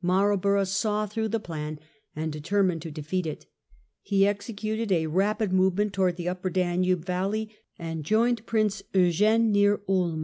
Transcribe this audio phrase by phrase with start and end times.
[0.00, 3.44] Marlborough saw through the Blenheim, plan and determined to defeat it.
[4.00, 8.82] He exe ^^^'^^*'''° cuted a rapid movement towards the Upper Danube valley and joined Prince
[8.94, 10.22] Eugene near Ulm.